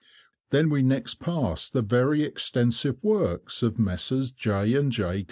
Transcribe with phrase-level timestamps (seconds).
[0.49, 4.31] Then we next passed the very extensive works of Messrs.
[4.31, 4.73] J.
[4.73, 5.19] and J.